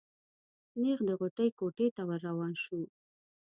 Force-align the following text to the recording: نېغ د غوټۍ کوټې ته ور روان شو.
نېغ 0.81 0.99
د 1.07 1.09
غوټۍ 1.19 1.49
کوټې 1.59 1.87
ته 1.95 2.01
ور 2.07 2.19
روان 2.27 2.53
شو. 2.63 2.81